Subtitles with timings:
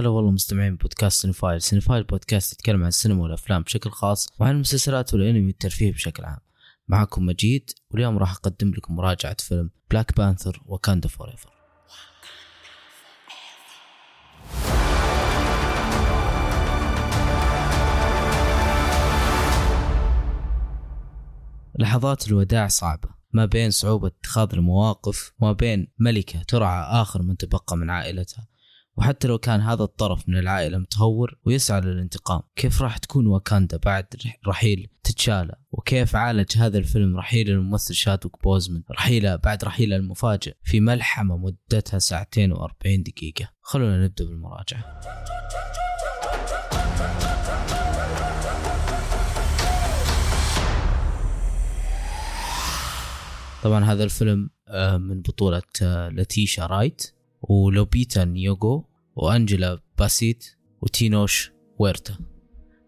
[0.00, 5.14] هلا والله مستمعين بودكاست Cinephile، Cinephile بودكاست يتكلم عن السينما والأفلام بشكل خاص وعن المسلسلات
[5.14, 6.38] والأنمي والترفيه بشكل عام.
[6.88, 11.50] معكم مجيد واليوم راح أقدم لكم مراجعة فيلم Black Panther Wakanda Forever.
[21.78, 27.76] لحظات الوداع صعبة ما بين صعوبة اتخاذ المواقف وما بين ملكة ترعى آخر من تبقى
[27.76, 28.49] من عائلتها
[29.00, 34.06] وحتى لو كان هذا الطرف من العائلة متهور ويسعى للانتقام كيف راح تكون واكاندا بعد
[34.46, 40.80] رحيل تتشالا وكيف عالج هذا الفيلم رحيل الممثل شادوك بوزمن؟ رحيله بعد رحيله المفاجئ في
[40.80, 43.48] ملحمة مدتها ساعتين وأربعين دقيقة.
[43.60, 45.00] خلونا نبدأ بالمراجعة.
[53.62, 58.89] طبعا هذا الفيلم آه، من بطولة آه، لاتيشا رايت ولوبيتا نيوغو
[59.20, 62.18] وأنجلا باسيت وتينوش ويرتا.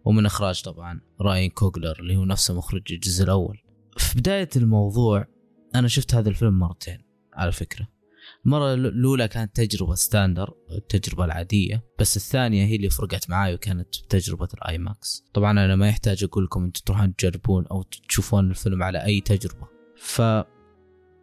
[0.05, 3.58] ومن إخراج طبعا راين كوغلر اللي هو نفسه مخرج الجزء الأول.
[3.97, 5.27] في بداية الموضوع
[5.74, 6.98] أنا شفت هذا الفيلم مرتين
[7.34, 7.89] على فكرة.
[8.47, 14.48] المرة الأولى كانت تجربة standard التجربة العادية بس الثانية هي اللي فرقت معاي وكانت تجربة
[14.55, 15.25] ال IMAX.
[15.34, 19.69] طبعا أنا ما يحتاج أقول لكم أنتم تروحون تجربون أو تشوفون الفيلم على أي تجربة.
[19.96, 20.22] ف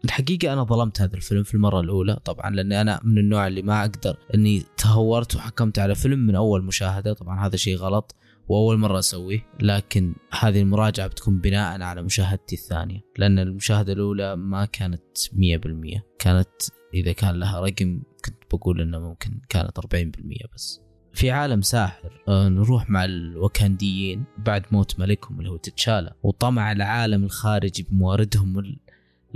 [0.06, 3.82] الحقيقة أنا ظلمت هذا الفيلم في المرة الأولى طبعا لأني أنا من النوع اللي ما
[3.82, 8.16] أقدر أني تهورت وحكمت على فيلم من أول مشاهدة طبعا هذا شيء غلط
[8.48, 14.66] وأول مرة أسويه لكن هذه المراجعة بتكون بناء على مشاهدتي الثانية لأن المشاهدة الأولى ما
[14.66, 15.02] كانت
[15.34, 16.50] مية بالمية كانت
[16.94, 20.82] إذا كان لها رقم كنت بقول أنه ممكن كانت أربعين بالمية بس.
[21.14, 27.24] في عالم ساحر آه، نروح مع الوكانديين بعد موت ملكهم اللي هو تتشالا وطمع العالم
[27.24, 28.54] الخارجي بمواردهم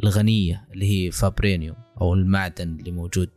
[0.04, 3.30] الغنية اللي هي فابرينيوم أو المعدن اللي موجود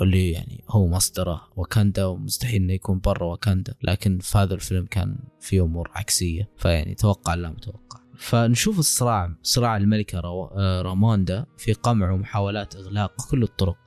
[0.00, 5.18] اللي يعني هو مصدره واكاندا ومستحيل إنه يكون برا واكاندا لكن في هذا الفيلم كان
[5.40, 12.10] في أمور عكسية فيعني توقع لا متوقع فنشوف الصراع صراع الملكة آه، راموندا في قمع
[12.10, 13.78] ومحاولات إغلاق كل الطرق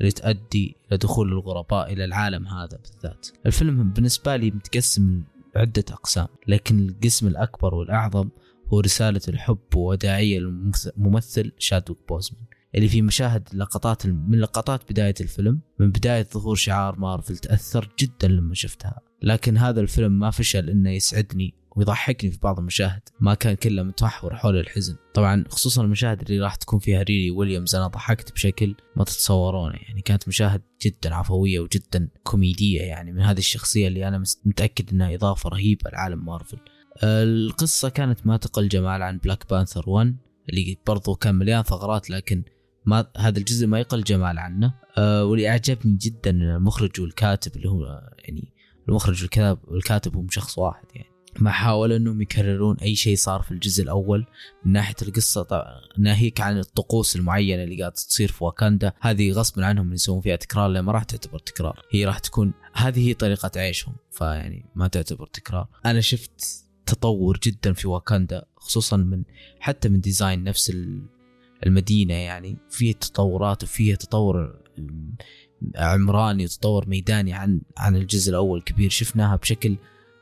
[0.00, 3.28] اللي تؤدي إلى دخول الغرباء إلى العالم هذا بالذات.
[3.46, 5.22] الفيلم بالنسبة لي متقسم
[5.56, 8.28] عده أقسام لكن القسم الأكبر والأعظم
[8.72, 12.44] هو رسالة الحب ووداعية للممثل شادوك بوزمان
[12.74, 18.28] اللي في مشاهد لقطات من لقطات بداية الفيلم من بداية ظهور شعار مارفل تأثرت جدا
[18.28, 19.00] لما شفتها.
[19.22, 24.36] لكن هذا الفيلم ما فشل إنه يسعدني ويضحكني في بعض المشاهد ما كان كله متمحور
[24.36, 24.96] حول الحزن.
[25.14, 30.00] طبعا خصوصا المشاهد اللي راح تكون فيها ريلي ويليامز أنا ضحكت بشكل ما تتصورونه يعني
[30.02, 35.48] كانت مشاهد جدا عفوية وجدا كوميدية يعني من هذه الشخصية اللي أنا متأكد إنها إضافة
[35.48, 36.58] رهيبة لعالم مارفل.
[37.02, 40.16] القصة كانت ما تقل جمال عن Black Panther 1
[40.48, 42.44] اللي برضو كان مليان ثغرات لكن
[42.86, 44.74] ما هذا الجزء ما يقل جمال عنه.
[44.98, 48.52] أه واللي أعجبني جدا المخرج والكاتب اللي هو يعني
[48.88, 51.14] المخرج والكاتب والكاتب هم شخص واحد يعني.
[51.40, 54.26] ما حاولوا إنهم يكررون أي شيء صار في الجزء الأول
[54.64, 58.92] من ناحية القصة طبعا ناهيك عن الطقوس المعينة اللي قاعدة تصير في واكاندا.
[59.00, 61.82] هذه غصب عنهم يسوون فيها تكرار لأن ما راح تعتبر تكرار.
[61.90, 65.68] هي راح تكون هذه هي طريقة عيشهم فيعني ما تعتبر تكرار.
[65.86, 69.22] أنا شفت تطور جدا في واكاندا خصوصا من
[69.60, 70.72] حتى من design نفس
[71.66, 72.56] المدينة يعني.
[72.70, 74.58] فيها تطورات وفيها تطور
[75.76, 78.90] عمراني وتطور ميداني عن عن الجزء الأول كبير.
[78.90, 79.76] شفناها بشكل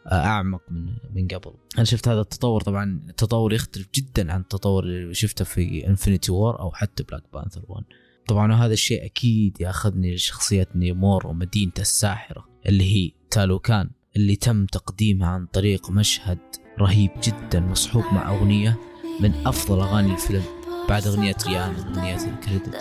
[0.06, 1.54] آه، أعمق من من قبل.
[1.76, 6.60] أنا شفت هذا التطور طبعا التطور يختلف جدا عن التطور اللي شفته في Infinity War
[6.60, 7.84] أو حتى Black Panther 1
[8.28, 15.28] طبعا هذا الشيء أكيد يأخذني لشخصية نيمور ومدينته الساحرة اللي هي تالوكان اللي تم تقديمها
[15.28, 16.38] عن طريق مشهد
[16.80, 18.78] رهيب جدا مصحوب مع أغنية
[19.20, 20.44] من أفضل أغاني الفيلم
[20.88, 22.76] بعد أغنية ريانا أغنية الكريدت.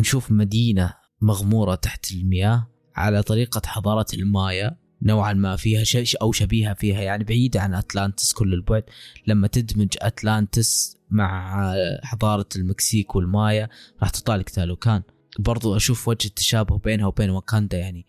[0.00, 6.74] نشوف مدينة مغمورة تحت المياه على طريقة حضارة المايا نوعا ما فيها شيء أو شبيهة
[6.74, 8.84] فيها يعني بعيدة عن أتلانتس كل البعد.
[9.26, 13.68] لما تدمج أتلانتس مع حضارة المكسيك والمايا
[14.02, 15.02] راح تطلع لك تالوكان
[15.38, 18.06] برضو أشوف وجه التشابه بينها وبين واكاندا يعني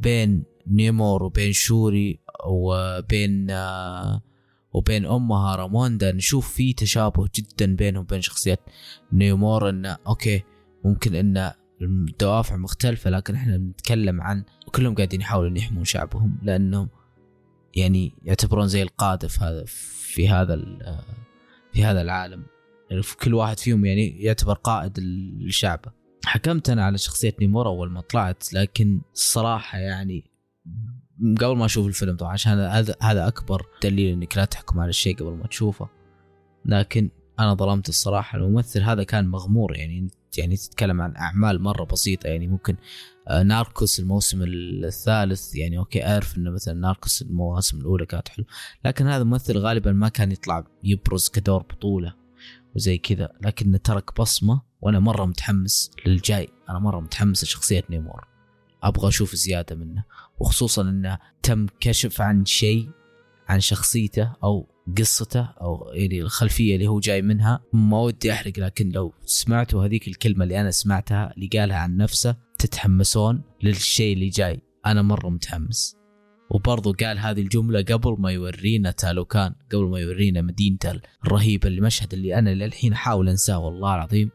[0.00, 3.50] بين نيمور وبين شوري وبين
[4.72, 8.60] وبين أمها راموندا نشوف في تشابه جدا بينهم وبين شخصيات
[9.12, 10.42] نيمور انه أوكي
[10.84, 14.44] ممكن إن الدوافع مختلفة لكن إحنا بنتكلم عن
[14.74, 16.88] كلهم قاعدين يحاولون يحمون شعبهم لأنهم
[17.76, 20.56] يعني يعتبرون زي القادة في هذا في هذا
[21.72, 22.46] في هذا العالم.
[23.22, 24.98] كل واحد فيهم يعني يعتبر قائد
[25.40, 25.92] لشعبه.
[26.24, 30.24] حكمت أنا على شخصية نيمور أول ما طلعت لكن الصراحة يعني
[31.40, 35.16] قبل ما أشوف الفيلم طبعا عشان هذا هذا أكبر دليل إنك لا تحكم على الشيء
[35.16, 35.88] قبل ما تشوفه.
[36.64, 38.38] لكن أنا ظلمت الصراحة.
[38.38, 42.26] الممثل هذا كان مغمور يعني يعني تتكلم عن أعمال مرة بسيطة.
[42.26, 42.76] يعني ممكن
[43.28, 48.44] آه، ناركوس الموسم الثالث يعني أوكي أعرف إنه مثلا ناركوس المواسم الأولى كانت حلو
[48.84, 52.14] لكن هذا الممثل غالبا ما كان يطلع يبرز كدور بطولة
[52.76, 53.28] وزي كذا.
[53.42, 56.48] لكنه ترك بصمة وأنا مرة متحمس للجاي.
[56.68, 58.37] أنا مرة متحمس لشخصية نيمور.
[58.82, 60.04] أبغى أشوف زيادة منه
[60.38, 62.88] وخصوصا إنه تم كشف عن شيء
[63.48, 64.66] عن شخصيته أو
[64.98, 67.60] قصته أو يعني الخلفية اللي هو جاي منها.
[67.72, 72.36] ما ودي أحرق لكن لو سمعتوا هذيك الكلمة اللي أنا سمعتها اللي قالها عن نفسه
[72.58, 74.60] تتحمسون للشيء اللي جاي.
[74.86, 75.96] أنا مرة متحمس.
[76.50, 82.38] وبرضه قال هذه الجملة قبل ما يورينا تالوكان قبل ما يورينا مدينته الرهيبة المشهد اللي
[82.38, 84.30] أنا للحين أحاول أنساه والله العظيم.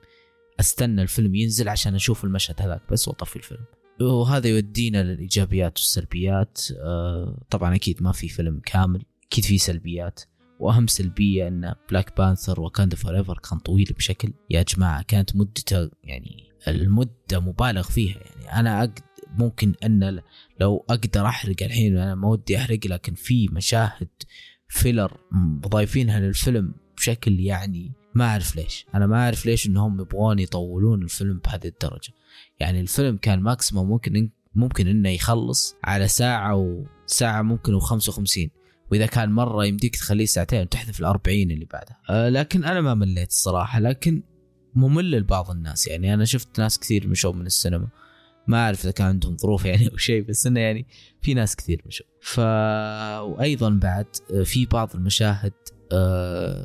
[0.59, 3.65] أستنى الفيلم ينزل عشان أشوف المشهد هذاك بس وأطفي الفيلم.
[4.01, 6.61] وهذا يودينا للإيجابيات والسلبيات.
[6.83, 10.19] آه طبعا أكيد ما في فيلم كامل أكيد في سلبيات.
[10.59, 14.33] وأهم سلبية إن Black Panther Wakanda Forever كان طويل بشكل.
[14.49, 18.19] يا جماعة كانت مدته يعني المدة مبالغ فيها.
[18.45, 18.99] يعني أنا أقدر
[19.37, 20.21] ممكن إن
[20.59, 24.09] لو أقدر أحرق الحين أنا ما ودي أحرق لكن في مشاهد
[24.67, 25.17] filler
[25.67, 28.85] ضايفينها للفيلم بشكل يعني ما أعرف ليش.
[28.95, 32.13] أنا ما أعرف ليش إنهم يبغون يطولون الفيلم بهذه الدرجة.
[32.59, 38.49] يعني الفيلم كان ماكسيموم ممكن ممكن إنه يخلص على ساعة وساعه ممكن و55
[38.91, 41.97] وإذا كان مرة يمديك تخليه ساعتين وتحذف الأربعين اللي بعدها.
[42.09, 43.79] أه لكن أنا ما مليت الصراحة.
[43.79, 44.23] لكن
[44.75, 45.87] ممل لبعض الناس.
[45.87, 47.87] يعني أنا شفت ناس كثير مشوا من السينما.
[48.47, 50.87] ما أعرف إذا كان عندهم ظروف يعني أو شيء بس إنه يعني
[51.21, 52.05] في ناس كثير مشوا.
[52.21, 52.39] ف
[53.29, 54.05] وأيضا بعد
[54.43, 55.53] في بعض المشاهد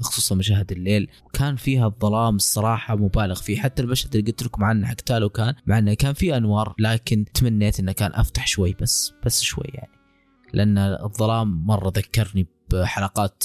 [0.00, 1.10] خصوصا مشاهد الليل.
[1.32, 3.60] كان فيها الظلام الصراحة مبالغ فيه.
[3.60, 7.80] حتى المشهد اللي قلت لكم عنه حق تالوكان مع إنه كان فيه أنوار لكن تمنيت
[7.80, 9.92] إنه كان أفتح شوي بس بس شوي يعني.
[10.52, 13.44] لأن الظلام مرة ذكرني بحلقات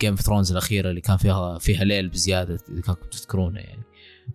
[0.00, 3.82] Game of Thrones الأخيرة اللي كان فيها فيها ليل بزيادة إذا كنتم تذكرونه يعني.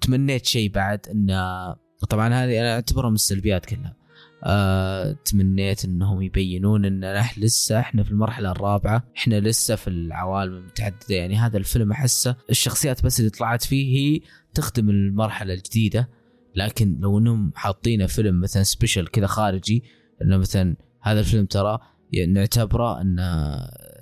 [0.02, 1.76] تمنيت شيء بعد إنه
[2.10, 3.96] طبعا هذه أنا أعتبرها من السلبيات كلها.
[4.44, 9.04] أه تمنيت إنهم يبينون إن نحن لسه إحنا في المرحلة الرابعة.
[9.18, 11.16] إحنا لسه في العوالم المتعددة.
[11.16, 14.22] يعني هذا الفيلم أحسه الشخصيات بس اللي طلعت فيه هي
[14.54, 16.10] تخدم المرحلة الجديدة.
[16.56, 19.84] لكن لو إنهم حاطينه فيلم مثلا special كذا خارجي
[20.22, 21.80] إنه مثلا هذا الفيلم ترى
[22.12, 23.20] يعني نعتبره إن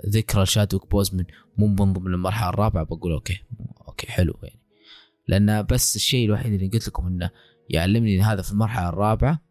[0.09, 1.25] ذكرى شادويك بوزمن
[1.57, 2.83] مو من ضمن المرحله الرابعة.
[2.83, 3.39] بقول أوكي
[3.87, 4.59] أوكي حلو يعني.
[5.27, 7.29] لأن بس الشيء الوحيد اللي قلت لكم إنه
[7.69, 9.41] يعلمني إن هذا في المرحلة الرابعة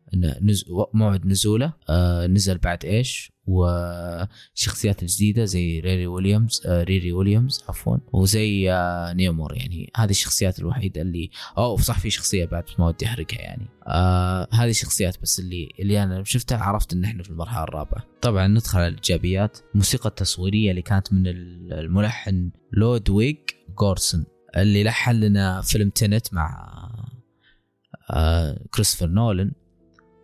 [0.43, 0.65] نز...
[0.95, 7.97] موعد نزوله آه نزل بعد إيش؟ وشخصيات الجديده زي ريري ويليامز آه ريري ويليامز عفوا
[8.13, 9.91] وزي آه نيمور يعني.
[9.97, 13.69] هذه الشخصيات الوحيدة اللي أو صح في شخصية بعد ما ودي أحرقها يعني.
[13.87, 18.05] آه هذه الشخصيات بس اللي اللي أنا شفتها عرفت إن إحنا في المرحلة الرابعة.
[18.23, 19.59] طبعا ندخل على الإيجابيات.
[19.73, 23.37] الموسيقى التصويرية اللي كانت من الملحن لودويج
[23.79, 24.25] جورانسون
[24.57, 26.71] اللي لحن لنا فيلم Tenet مع
[28.11, 29.53] آه كريستوفر نولن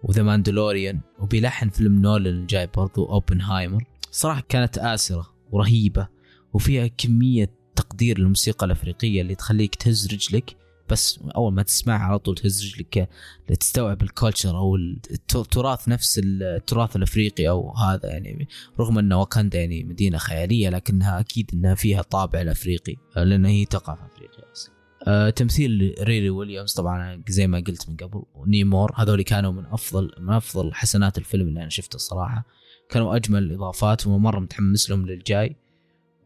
[0.03, 3.85] و The Mandalorian وبيلحن فيلم نولن الجاي برضو Oppenheimer.
[4.11, 6.09] صراحة كانت آسرة ورهيبة
[6.53, 10.57] وفيها كمية تقدير للموسيقى الأفريقية اللي تخليك تهز رجلك
[10.89, 13.09] بس أول ما تسمعها على طول تهز رجلك
[13.51, 18.49] لتستوعب ال culture أو التراث نفس التراث الأفريقي أو هذا يعني
[18.81, 23.95] رغم أن واكاندا يعني مدينة خيالية لكنها أكيد أنها فيها طابع الأفريقي لأنها هي تقع
[23.95, 24.80] في أفريقيا أصلا.
[25.07, 30.11] آه تمثيل ريري ويليامز طبعا زي ما قلت من قبل ونيمور هذول كانوا من أفضل
[30.19, 32.47] من أفضل حسنات الفيلم اللي أنا شفته الصراحة.
[32.91, 35.57] كانوا أجمل الاضافات ومرة متحمس لهم للجاي.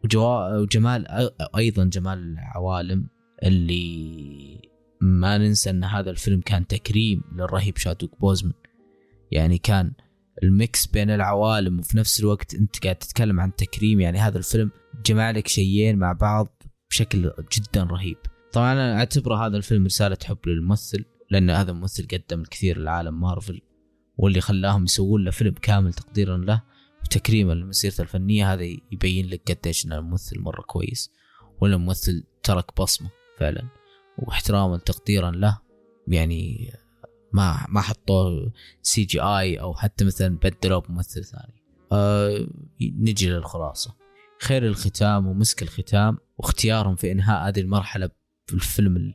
[0.05, 1.07] وجوا وجمال
[1.57, 3.07] أيضا جمال العوالم
[3.43, 4.61] اللي
[5.01, 8.53] ما ننسى إن هذا الفيلم كان تكريم للرهيب شادوك بوزمن
[9.31, 9.93] يعني كان
[10.43, 14.01] الميكس بين العوالم وفي نفس الوقت أنت قاعد تتكلم عن تكريم.
[14.01, 14.71] يعني هذا الفيلم
[15.07, 18.17] جمع لك شيئين مع بعض بشكل جدا رهيب.
[18.55, 23.61] طبعا أنا اعتبر هذا الفيلم رسالة حب للممثل لأن هذا الممثل قدم الكثير لعالم مارفل
[24.17, 26.63] واللي خلاهم يسوون له فيلم كامل تقديرا له
[27.05, 31.13] وتكريما لمسيرته الفنية هذا يبين لك قديش إن الممثل مرة كويس
[31.61, 33.69] ولا الممثل ترك بصمة فعلا
[34.19, 35.61] واحتراما تقديرا له
[36.09, 36.73] يعني
[37.33, 41.63] ما ما حطوه CGI أو حتى مثلا بدلوه بممثل ثاني.
[41.93, 42.47] أه
[42.81, 43.95] نجي للخلاصة.
[44.41, 48.11] خير الختام ومسك الختام واختيارهم في إنهاء هذه المرحلة
[48.47, 49.15] في الفيلم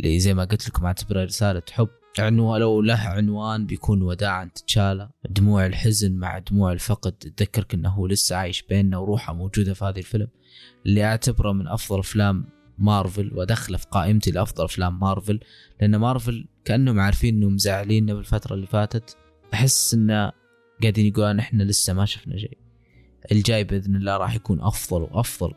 [0.00, 1.88] اللي زي ما قلت لكم اعتبره رسالة حب.
[2.18, 7.12] عنوان لو له عنوان بيكون وداعا تتشالى دموع الحزن مع دموع الفقد.
[7.12, 10.28] تذكرك إنه هو لسه عايش بيننا وروحه موجودة في هذه الفيلم.
[10.86, 12.46] اللي أعتبره من أفضل أفلام
[12.78, 15.40] مارفل وادخله في قائمتي لأفضل أفلام مارفل.
[15.80, 19.16] لأن مارفل كأنهم عارفين إنهم مزعليننا بالفترة اللي فاتت.
[19.54, 20.32] أحس انه
[20.82, 22.58] قاعدين يقولون إحنا لسه ما شفنا شيء.
[23.32, 25.54] الجاي بإذن الله راح يكون أفضل وأفضل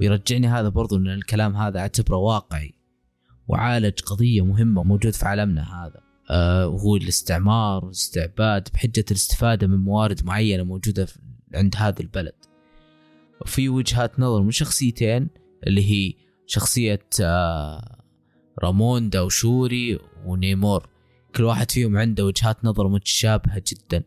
[0.00, 2.74] ويرجعني هذا برضو إن الكلام هذا أعتبره واقعي.
[3.48, 6.00] وعالج قضية مهمة موجود في عالمنا هذا.
[6.30, 11.06] آه وهو الاستعمار والاستعباد بحجة الاستفادة من موارد معينة موجودة
[11.54, 12.34] عند هذا البلد.
[13.40, 15.28] وفي وجهات نظر من شخصيتين
[15.66, 16.14] اللي هي
[16.46, 17.98] شخصية آه
[18.62, 20.88] راموندا وشوري ونيمور.
[21.36, 24.02] كل واحد فيهم عنده وجهات نظر متشابهة جدا.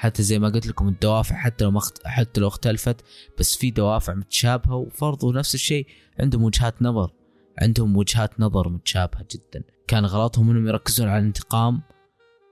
[0.00, 2.06] حتى زي ما قلت لكم الدوافع حتى لو مخت...
[2.06, 3.04] حتى لو اختلفت
[3.38, 5.86] بس في دوافع متشابهة وفرضوا نفس الشيء
[6.20, 7.10] عندهم وجهات نظر.
[7.58, 9.64] عندهم وجهات نظر متشابهة جدا.
[9.88, 11.82] كان غلطهم إنهم يركزون على الانتقام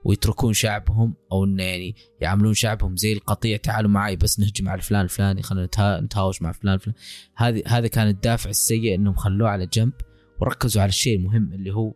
[0.05, 5.05] ويتركون شعبهم أو إنه يعني يعاملون شعبهم زي القطيع تعالوا معي بس نهجم على فلان
[5.05, 5.69] الفلاني خلينا
[6.00, 6.95] نتهاوش مع فلان فلان.
[7.37, 9.93] هذه هذا كان الدافع السيء إنهم خلوه على جنب
[10.40, 11.95] وركزوا على الشيء المهم اللي هو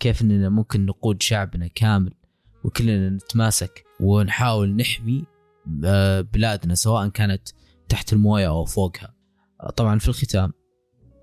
[0.00, 2.21] كيف إننا ممكن نقود شعبنا كامل.
[2.64, 5.24] وكلنا نتماسك ونحاول نحمي
[5.84, 7.48] آه، بلادنا سواء كانت
[7.88, 9.14] تحت الموية أو فوقها.
[9.76, 10.52] طبعا في الختام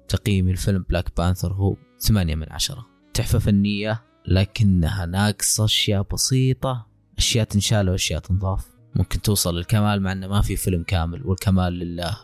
[0.08, 2.86] تقييمي الفيلم Black Panther هو ثمانية من عشرة.
[3.14, 8.68] تحفة فنية لكنها ناقصة أشياء بسيطة أشياء تنشال وأشياء تنضاف.
[8.96, 12.18] ممكن توصل للكمال مع أنه ما في فيلم كامل والكمال لله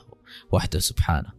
[0.51, 1.29] وحده سبحانه.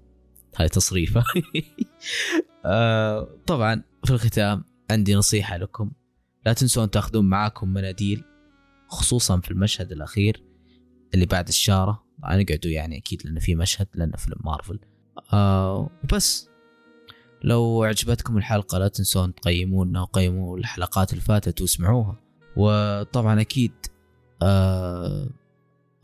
[0.56, 1.24] هاي تصريفة.
[2.64, 5.90] آه، طبعا في الختام عندي نصيحة لكم.
[6.46, 8.24] لا تنسون تأخذون معاكم مناديل
[8.88, 10.44] خصوصا في المشهد الأخير
[11.14, 12.06] اللي بعد الشارة.
[12.24, 14.78] نقعدوا يعني أكيد لأنه في مشهد لأنه فيلم مارفل.
[15.32, 16.48] آه وبس.
[17.44, 22.20] لو عجبتكم الحلقة لا تنسون تقيمونا وقيموا الحلقات اللي فاتت واسمعوها.
[22.56, 23.72] وطبعا أكيد
[24.42, 25.30] آه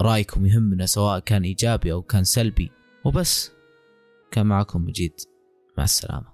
[0.00, 2.70] رأيكم يهمنا سواء كان إيجابي أو كان سلبي.
[3.04, 3.52] وبس.
[4.30, 5.20] كان معكم مجيد.
[5.78, 6.31] مع السلامة.